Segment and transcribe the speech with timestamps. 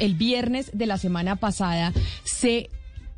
[0.00, 1.92] El viernes de la semana pasada
[2.24, 2.70] se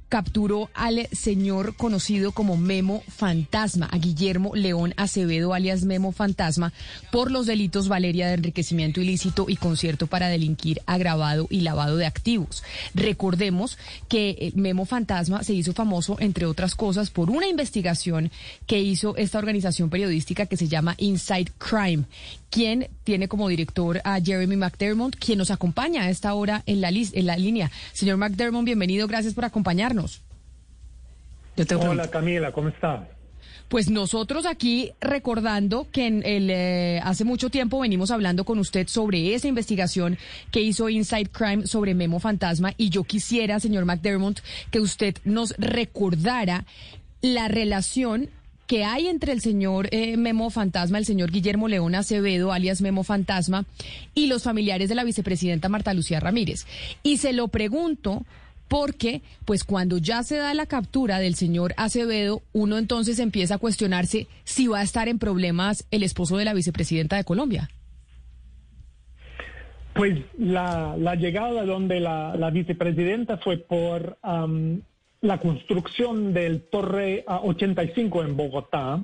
[0.09, 6.73] capturó al señor conocido como Memo Fantasma, a Guillermo León Acevedo, alias Memo Fantasma,
[7.11, 12.07] por los delitos Valeria de enriquecimiento ilícito y concierto para delinquir agravado y lavado de
[12.07, 12.63] activos.
[12.95, 18.31] Recordemos que eh, Memo Fantasma se hizo famoso, entre otras cosas, por una investigación
[18.67, 22.05] que hizo esta organización periodística que se llama Inside Crime,
[22.57, 26.89] quien tiene como director a Jeremy McDermott, quien nos acompaña a esta hora en la,
[26.89, 27.71] en la línea.
[27.93, 30.23] Señor McDermott, bienvenido, gracias por acompañarnos.
[31.79, 33.01] Hola Camila, ¿cómo estás?
[33.69, 38.89] Pues nosotros aquí recordando que en el, eh, hace mucho tiempo venimos hablando con usted
[38.89, 40.17] sobre esa investigación
[40.51, 45.55] que hizo Inside Crime sobre Memo Fantasma y yo quisiera, señor McDermott, que usted nos
[45.59, 46.65] recordara
[47.21, 48.31] la relación
[48.67, 53.05] que hay entre el señor eh, Memo Fantasma, el señor Guillermo León Acevedo, alias Memo
[53.05, 53.65] Fantasma,
[54.15, 56.67] y los familiares de la vicepresidenta Marta Lucía Ramírez.
[57.03, 58.25] Y se lo pregunto
[58.69, 63.59] porque, pues cuando ya se da la captura del señor Acevedo, uno entonces empieza a
[63.59, 67.71] cuestionarse si va a estar en problemas el esposo de la vicepresidenta de Colombia.
[69.95, 74.19] Pues la, llegada donde la, vicepresidenta fue por
[75.27, 79.03] la construcción del Torre 85 en Bogotá,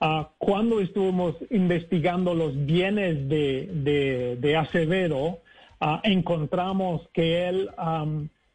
[0.00, 5.40] ah, cuando estuvimos investigando los bienes de, Acevedo,
[5.80, 7.68] ah, encontramos que él,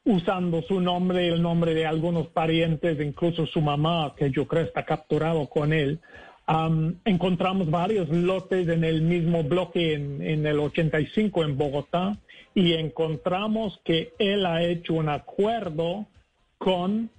[0.05, 4.63] usando su nombre y el nombre de algunos parientes, incluso su mamá, que yo creo
[4.63, 5.99] está capturado con él,
[7.05, 12.17] encontramos varios lotes en el mismo bloque en, en el 85 en Bogotá
[12.53, 16.07] y encontramos que él ha hecho un acuerdo
[16.63, 17.09] con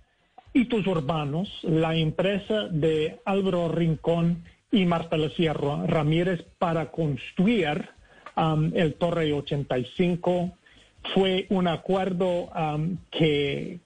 [0.53, 7.89] Hitos Urbanos, la empresa de Álvaro Rincón y Marta Lucía Ramírez para construir
[8.37, 10.53] um, el Torre 85.
[11.13, 13.81] Fue un acuerdo um, que,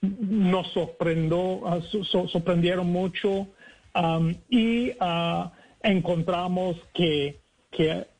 [0.00, 1.82] nos sorprendió, uh,
[2.28, 3.48] sorprendieron mucho
[3.96, 5.50] um, y uh,
[5.82, 7.40] encontramos que,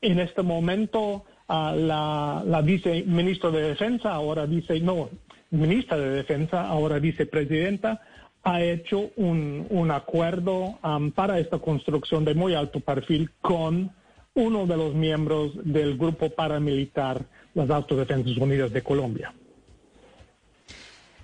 [0.00, 5.08] en este momento uh, la, la viceministra de Defensa ahora dice, no,
[5.50, 8.00] ministra de Defensa, ahora vicepresidenta,
[8.42, 13.90] ha hecho un, acuerdo um, para esta construcción de muy alto perfil con
[14.34, 19.34] uno de los miembros del grupo paramilitar, las Autodefensas Unidas de Colombia.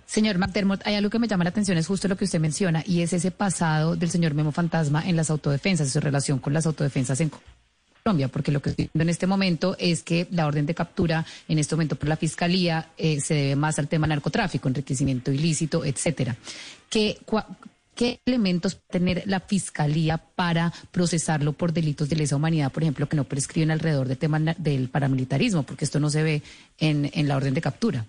[0.06, 2.82] Señor McDermott, hay algo que me llama la atención, es justo lo que usted menciona,
[2.86, 6.66] y es ese pasado del señor Memo Fantasma en las autodefensas, su relación con las
[6.66, 7.30] autodefensas en
[8.04, 11.24] Colombia, porque lo que estoy viendo en este momento es que la orden de captura
[11.48, 15.86] en este momento por la Fiscalía eh, se debe más al tema narcotráfico, enriquecimiento ilícito,
[15.86, 16.36] etcétera.
[16.90, 17.16] ¿Qué,
[17.94, 23.16] ¿Qué elementos tener la Fiscalía para procesarlo por delitos de lesa humanidad, por ejemplo, que
[23.16, 25.62] no prescriben alrededor del tema del paramilitarismo?
[25.62, 26.42] Porque esto no se ve
[26.78, 28.04] en, la orden de captura.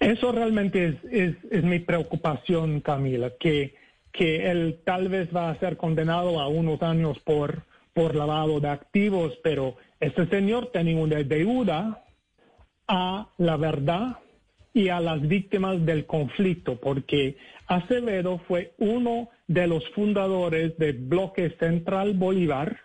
[0.00, 3.74] Eso realmente es, es mi preocupación, Camila, que,
[4.12, 8.68] que él tal vez va a ser condenado a unos años por por lavado de
[8.68, 12.02] activos, pero este señor tiene una deuda
[12.88, 14.18] a la verdad
[14.74, 17.36] y a las víctimas del conflicto, porque
[17.66, 22.78] Acevedo fue uno de los fundadores del bloque Central Bolívar,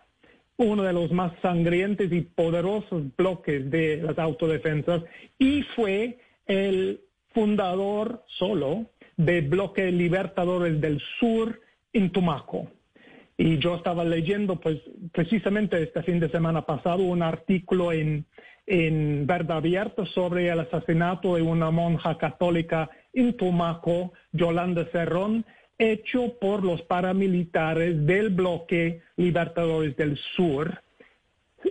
[0.57, 5.03] uno de los más sangrientes y poderosos bloques de las autodefensas,
[5.40, 7.01] y fue el
[7.34, 11.62] fundador solo del bloque Libertadores del Sur
[11.94, 12.67] en Tumaco.
[13.38, 14.80] Y yo estaba leyendo, pues,
[15.14, 18.25] precisamente este fin de semana pasado, un artículo en,
[18.66, 25.46] en Verdad Abierta sobre el asesinato de una monja católica en Tumaco, Yolanda Cerrón,
[25.78, 30.81] hecho por los paramilitares del bloque Libertadores del Sur.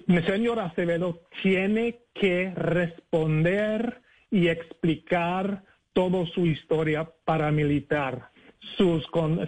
[0.06, 8.30] Mi señor Acevedo tiene que responder y explicar toda su historia paramilitar
[8.76, 9.04] sus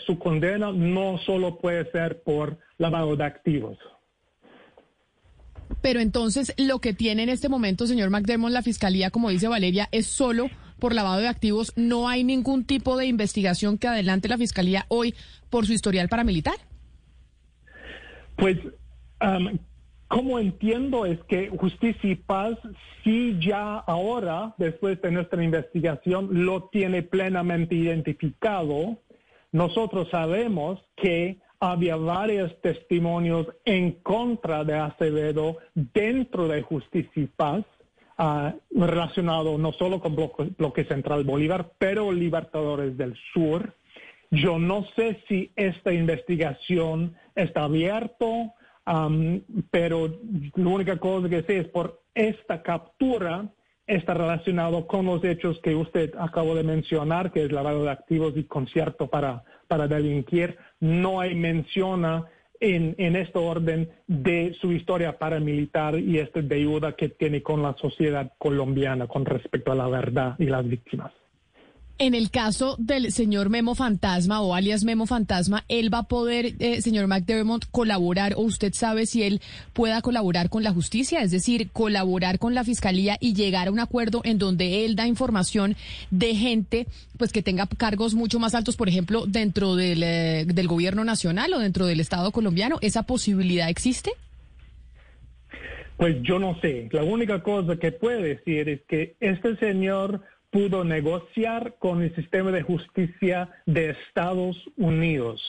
[0.06, 3.78] su condena no solo puede ser por lavado de activos.
[5.82, 9.88] Pero entonces lo que tiene en este momento, señor McDermott, la fiscalía, como dice Valeria,
[9.92, 10.48] es solo
[10.78, 11.72] por lavado de activos.
[11.76, 15.14] No hay ningún tipo de investigación que adelante la fiscalía hoy
[15.50, 16.54] por su historial paramilitar.
[18.36, 18.56] Pues,
[20.06, 22.56] como entiendo es que Justicia y Paz
[23.04, 28.98] sí ya ahora, después de nuestra investigación, lo tiene plenamente identificado
[29.52, 37.64] nosotros sabemos que había varios testimonios en contra de Acevedo dentro de Justicia y Paz,
[38.18, 43.74] uh, relacionado no solo con bloque, Central Bolívar, pero Libertadores del Sur.
[44.30, 48.54] Yo no sé si esta investigación está abierta
[49.70, 50.18] pero
[50.54, 53.46] la única cosa que sé es por esta captura
[53.88, 58.34] está relacionado con los hechos que usted acabó de mencionar, que es lavado de activos
[58.36, 60.56] y concierto para, para delinquir.
[60.78, 62.04] No hay mención
[62.60, 67.74] en, en este orden de su historia paramilitar y esta deuda que tiene con la
[67.78, 71.12] sociedad colombiana con respecto a la verdad y las víctimas.
[72.00, 76.54] En el caso del señor Memo Fantasma o alias Memo Fantasma, ¿él va a poder,
[76.60, 79.40] eh, señor McDermott, colaborar o usted sabe si él
[79.72, 81.22] pueda colaborar con la justicia?
[81.22, 85.08] Es decir, colaborar con la fiscalía y llegar a un acuerdo en donde él da
[85.08, 85.74] información
[86.12, 86.86] de gente
[87.16, 91.52] pues que tenga cargos mucho más altos, por ejemplo, dentro del, eh, del gobierno nacional
[91.52, 92.78] o dentro del Estado colombiano.
[92.80, 94.12] ¿Esa posibilidad existe?
[95.96, 96.88] Pues yo no sé.
[96.92, 102.50] La única cosa que puedo decir es que este señor pudo negociar con el sistema
[102.50, 105.42] de justicia de Estados Unidos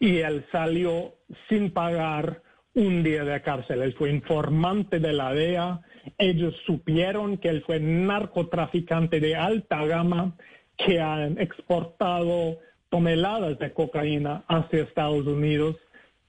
[0.00, 1.14] y él salió
[1.48, 2.42] sin pagar
[2.74, 3.82] un día de cárcel.
[3.82, 5.80] Él fue informante de la DEA,
[6.18, 10.36] ellos supieron que él fue narcotraficante de alta gama
[10.76, 12.58] que han exportado
[12.90, 15.76] toneladas de cocaína hacia Estados Unidos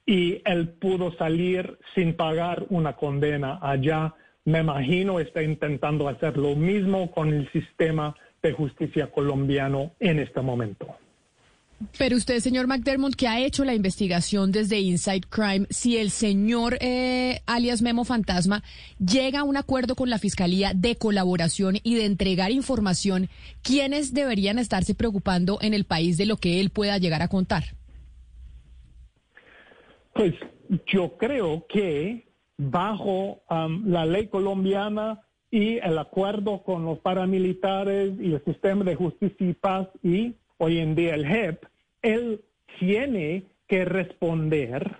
[0.06, 4.16] y él pudo salir sin pagar una condena allá
[4.48, 10.40] me imagino está intentando hacer lo mismo con el sistema de justicia colombiano en este
[10.42, 10.88] momento.
[11.98, 16.78] Pero usted, señor McDermott, que ha hecho la investigación desde Inside Crime, si el señor
[16.80, 18.64] eh, alias Memo Fantasma
[19.06, 23.28] llega a un acuerdo con la Fiscalía de colaboración y de entregar información,
[23.62, 27.66] ¿quiénes deberían estarse preocupando en el país de lo que él pueda llegar a contar?
[30.14, 30.34] Pues
[30.88, 32.27] yo creo que
[32.58, 38.96] bajo um, la ley colombiana y el acuerdo con los paramilitares y el sistema de
[38.96, 41.64] justicia y paz y hoy en día el JEP,
[42.02, 42.42] él
[42.80, 44.98] tiene que responder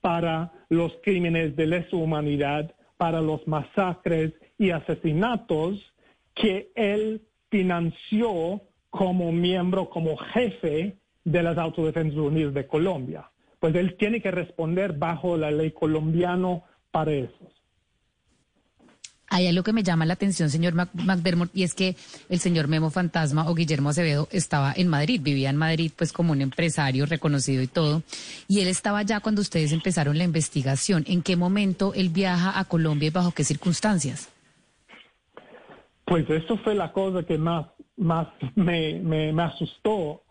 [0.00, 5.80] para los crímenes de lesa humanidad, para los masacres y asesinatos
[6.34, 13.96] que él financió como miembro, como jefe de las Autodefensas Unidas de Colombia pues él
[13.98, 17.50] tiene que responder bajo la ley colombiana para eso.
[19.32, 21.94] Hay algo que me llama la atención, señor McDermott, y es que
[22.28, 26.32] el señor Memo Fantasma o Guillermo Acevedo estaba en Madrid, vivía en Madrid pues como
[26.32, 28.02] un empresario reconocido y todo,
[28.48, 31.04] y él estaba allá cuando ustedes empezaron la investigación.
[31.06, 34.28] ¿En qué momento él viaja a Colombia y bajo qué circunstancias?
[36.06, 37.66] Pues eso fue la cosa que más,
[37.96, 38.26] más
[38.56, 40.24] me, me, asustó.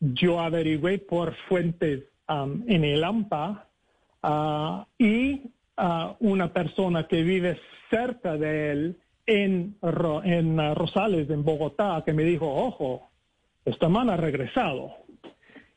[0.00, 3.68] yo averigüé por fuentes Um, en el AMPA
[4.24, 5.42] uh, y
[5.78, 7.56] uh, una persona que vive
[7.88, 8.96] cerca de él
[9.26, 9.76] en,
[10.24, 13.08] en uh, Rosales, en Bogotá, que me dijo, ojo,
[13.64, 14.90] esta man ha regresado.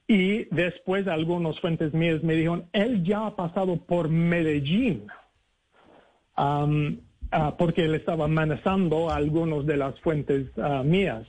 [0.08, 5.06] Y después algunos fuentes mías me dijeron, él ya ha pasado por Medellín,
[6.36, 6.98] um,
[7.60, 10.48] porque él estaba amenazando a algunos de las fuentes
[10.84, 11.28] mías.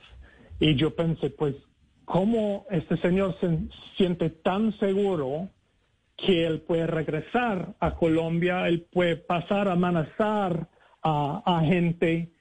[0.59, 1.53] Y yo pensé, pues,
[2.11, 3.57] cómo este señor se
[3.95, 5.47] siente tan seguro
[6.17, 10.67] que él puede regresar a Colombia, él puede pasar a amenazar
[11.01, 12.33] a, gente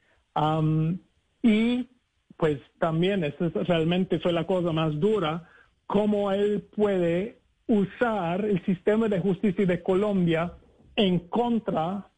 [1.41, 1.89] y
[2.37, 5.49] pues también eso realmente fue la cosa más dura,
[5.87, 7.39] cómo él puede
[7.69, 10.53] usar el sistema de justicia de Colombia
[10.97, 12.09] en contra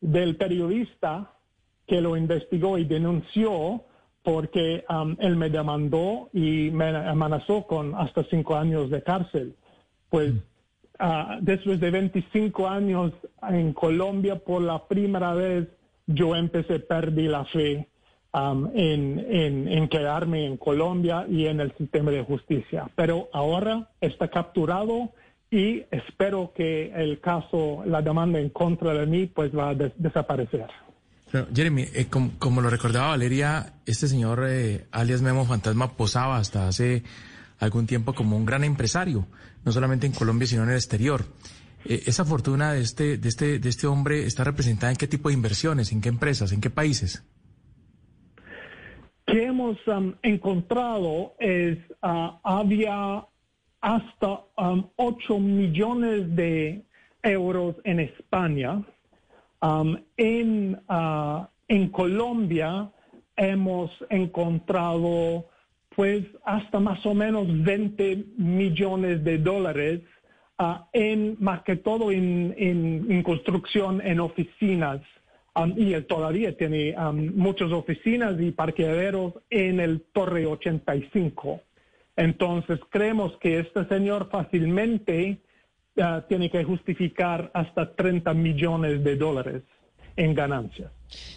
[0.00, 1.32] del periodista
[1.88, 3.84] que lo investigó y denunció
[4.22, 9.54] porque um, él me demandó y me amenazó con hasta cinco años de cárcel.
[10.08, 10.32] Pues
[11.00, 13.12] uh, después de 25 años
[13.48, 15.68] en Colombia, por la primera vez
[16.06, 17.88] yo empecé, perdí la fe
[18.34, 22.90] um, en, en, quedarme en Colombia y en el sistema de justicia.
[22.96, 25.10] Pero ahora está capturado
[25.50, 30.68] y espero que el caso, la demanda en contra de mí, pues va a desaparecer.
[31.54, 37.04] Jeremy, eh, como, lo recordaba Valeria, este señor eh, alias Memo Fantasma posaba hasta hace
[37.60, 39.26] algún tiempo como un gran empresario,
[39.64, 41.24] no solamente en Colombia, sino en el exterior.
[41.84, 45.28] Eh, ¿Esa fortuna de este, de, este, de este hombre está representada en qué tipo
[45.28, 47.24] de inversiones, en qué empresas, en qué países?
[49.26, 53.24] Que hemos um, encontrado es, uh, había
[53.80, 56.84] hasta um, 8 millones de
[57.22, 58.82] euros en España,
[59.62, 62.90] Um, en, uh, en Colombia
[63.36, 65.46] hemos encontrado
[65.94, 70.00] pues hasta más o menos 20 millones de dólares
[70.58, 75.02] uh, en más que todo en, en, construcción en oficinas
[75.54, 81.60] um, y él todavía tiene um, muchas oficinas y parqueaderos en el Torre 85.
[82.16, 85.38] Entonces creemos que este señor fácilmente
[86.28, 89.62] tiene que justificar hasta 30 millones de dólares
[90.16, 90.90] en ganancias.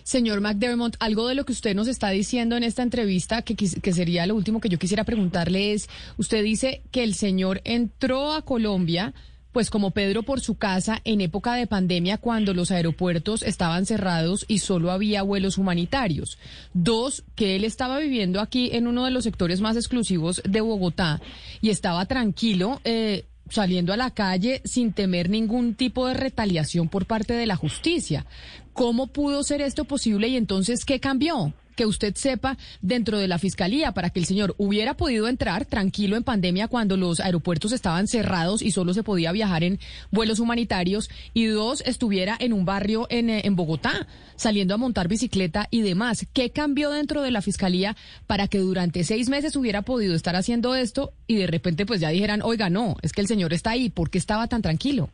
[0.04, 3.94] Señor McDermott, algo de lo que usted nos está diciendo en esta entrevista, que, que,
[3.94, 8.44] sería lo último que yo quisiera preguntarle es, usted dice que el señor entró a
[8.44, 9.14] Colombia,
[9.52, 14.46] pues como Pedro por su casa en época de pandemia cuando los aeropuertos estaban cerrados
[14.48, 16.38] y solo había vuelos humanitarios.
[16.74, 21.22] Dos, que él estaba viviendo aquí en uno de los sectores más exclusivos de Bogotá
[21.62, 22.82] y estaba tranquilo.
[22.84, 27.56] Eh, saliendo a la calle sin temer ningún tipo de retaliación por parte de la
[27.56, 28.26] justicia.
[28.74, 31.54] ¿Cómo pudo ser esto posible y entonces qué cambió?
[31.74, 36.18] Que usted sepa dentro de la fiscalía para que el señor hubiera podido entrar tranquilo
[36.18, 39.80] en pandemia cuando los aeropuertos estaban cerrados y solo se podía viajar en
[40.12, 45.08] vuelos humanitarios y dos estuviera en un barrio en, eh, en Bogotá saliendo a montar
[45.08, 46.26] bicicleta y demás.
[46.34, 47.96] ¿Qué cambió dentro de la fiscalía
[48.28, 52.10] para que durante seis meses hubiera podido estar haciendo esto y de repente pues ya
[52.10, 55.10] dijeran, oiga, no, es que el señor está ahí, ¿por qué estaba tan tranquilo?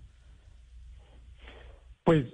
[2.04, 2.26] Pues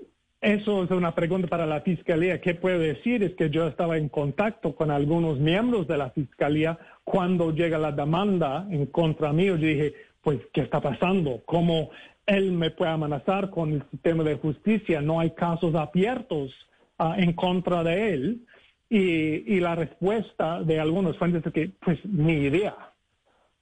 [0.46, 2.40] eso es una pregunta para la Fiscalía.
[2.40, 3.24] ¿Qué puedo decir?
[3.24, 7.92] Es que yo estaba en contacto con algunos miembros de la Fiscalía cuando llega la
[7.92, 9.56] demanda en contra mío.
[9.56, 11.42] Yo dije, pues, ¿qué está pasando?
[11.46, 11.90] ¿Cómo
[12.28, 15.02] él me puede amenazar con el sistema de justicia?
[15.02, 16.52] No hay casos abiertos
[17.00, 18.46] ah, en contra de él.
[18.88, 22.76] Y, la respuesta de algunos fuentes es que, pues, ni idea.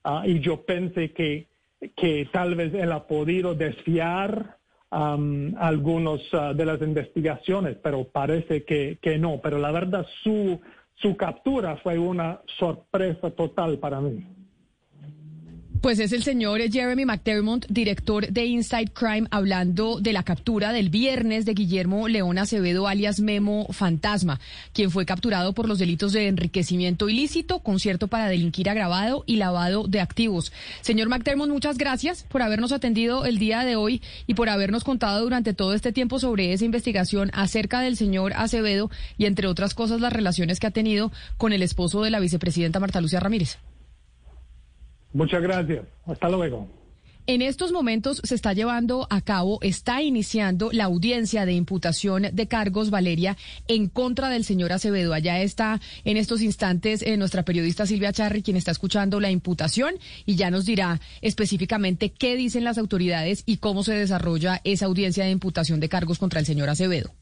[0.03, 1.47] Ah, y yo pensé que,
[1.95, 4.57] que tal vez él ha podido desfiar
[4.93, 9.39] um, algunos uh, de las investigaciones, pero parece que, que no.
[9.41, 10.59] Pero la verdad, su,
[10.95, 14.23] su captura fue una sorpresa total para mí.
[15.83, 20.89] Pues es el señor Jeremy McDermott, director de Inside Crime, hablando de la captura del
[20.89, 24.39] viernes de Guillermo León Acevedo, alias Memo Fantasma,
[24.71, 29.85] quien fue capturado por los delitos de enriquecimiento ilícito, concierto para delinquir agravado y lavado
[29.85, 30.53] de activos.
[30.79, 35.21] Señor McDermott, muchas gracias por habernos atendido el día de hoy y por habernos contado
[35.21, 39.99] durante todo este tiempo sobre esa investigación acerca del señor Acevedo y, entre otras cosas,
[39.99, 43.57] las relaciones que ha tenido con el esposo de la vicepresidenta Marta Lucía Ramírez.
[45.13, 45.85] Muchas gracias.
[46.05, 46.67] Hasta luego.
[47.25, 52.47] En estos momentos se está llevando a cabo, está iniciando la audiencia de imputación de
[52.49, 53.37] cargos, Valeria,
[53.69, 55.13] en contra del señor Acevedo.
[55.13, 59.95] Allá está en estos instantes eh, nuestra periodista Silvia Charri, quien está escuchando la imputación
[60.25, 65.23] y ya nos dirá específicamente qué dicen las autoridades y cómo se desarrolla esa audiencia
[65.23, 67.13] de imputación de cargos contra el señor Acevedo.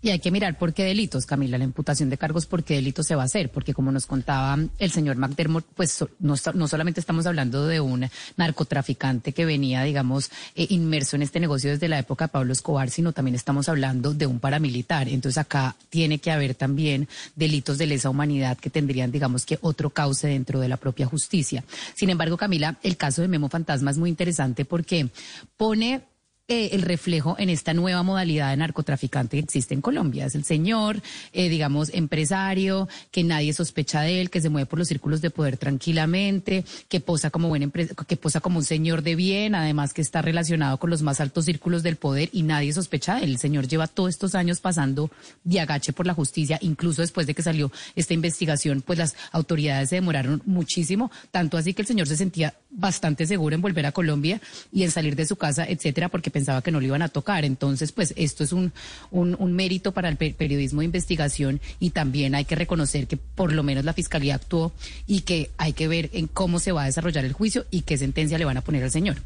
[0.00, 3.04] Y hay que mirar por qué delitos, Camila, la imputación de cargos, por qué delitos
[3.04, 7.00] se va a hacer, porque como nos contaba el señor McDermott, pues no, no solamente
[7.00, 11.98] estamos hablando de un narcotraficante que venía, digamos, eh, inmerso en este negocio desde la
[11.98, 15.08] época de Pablo Escobar, sino también estamos hablando de un paramilitar.
[15.08, 19.90] Entonces acá tiene que haber también delitos de lesa humanidad que tendrían, digamos, que otro
[19.90, 21.64] cauce dentro de la propia justicia.
[21.96, 25.08] Sin embargo, Camila, el caso de Memo Fantasma es muy interesante porque
[25.56, 26.02] pone
[26.50, 30.24] eh, el reflejo en esta nueva modalidad de narcotraficante que existe en Colombia.
[30.24, 31.02] Es el señor,
[31.34, 35.28] eh, digamos, empresario, que nadie sospecha de él, que se mueve por los círculos de
[35.28, 40.00] poder tranquilamente, que posa como buen que posa como un señor de bien, además que
[40.00, 43.32] está relacionado con los más altos círculos del poder y nadie sospecha de él.
[43.32, 45.10] El señor lleva todos estos años pasando
[45.44, 49.90] de agache por la justicia, incluso después de que salió esta investigación, pues las autoridades
[49.90, 53.92] se demoraron muchísimo, tanto así que el señor se sentía bastante seguro en volver a
[53.92, 54.40] Colombia
[54.72, 57.44] y en salir de su casa, etcétera, porque pensaba que no lo iban a tocar.
[57.44, 58.72] Entonces, pues esto es un,
[59.10, 63.64] un, mérito para el periodismo de investigación y también hay que reconocer que por lo
[63.64, 64.72] menos la fiscalía actuó
[65.08, 67.98] y que hay que ver en cómo se va a desarrollar el juicio y qué
[67.98, 69.16] sentencia le van a poner al señor.